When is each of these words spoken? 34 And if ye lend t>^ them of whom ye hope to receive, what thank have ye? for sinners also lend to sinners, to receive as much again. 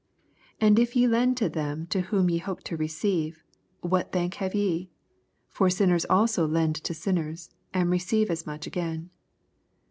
34 0.61 0.67
And 0.67 0.79
if 0.79 0.95
ye 0.95 1.07
lend 1.07 1.35
t>^ 1.37 1.53
them 1.53 1.87
of 1.93 2.05
whom 2.07 2.27
ye 2.27 2.39
hope 2.39 2.63
to 2.63 2.75
receive, 2.75 3.43
what 3.81 4.11
thank 4.11 4.33
have 4.41 4.55
ye? 4.55 4.89
for 5.47 5.69
sinners 5.69 6.07
also 6.09 6.47
lend 6.47 6.73
to 6.77 6.95
sinners, 6.95 7.51
to 7.75 7.81
receive 7.83 8.31
as 8.31 8.47
much 8.47 8.65
again. 8.65 9.11